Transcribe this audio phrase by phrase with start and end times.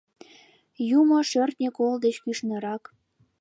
[0.99, 2.83] ...Юмо шӧртньӧ кол деч кӱшнырак.